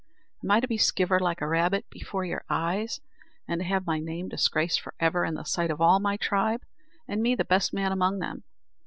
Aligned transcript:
Am 0.43 0.49
I 0.49 0.59
to 0.59 0.67
be 0.67 0.79
skivered 0.79 1.21
like 1.21 1.41
a 1.41 1.47
rabbit 1.47 1.87
before 1.91 2.25
your 2.25 2.43
eyes, 2.49 3.01
and 3.47 3.61
to 3.61 3.65
have 3.65 3.85
my 3.85 3.99
name 3.99 4.29
disgraced 4.29 4.81
for 4.81 4.95
ever 4.99 5.23
in 5.23 5.35
the 5.35 5.43
sight 5.43 5.69
of 5.69 5.79
all 5.79 5.99
my 5.99 6.17
tribe, 6.17 6.63
and 7.07 7.21
me 7.21 7.35
the 7.35 7.45
best 7.45 7.71
man 7.71 7.91
among 7.91 8.17
them? 8.17 8.43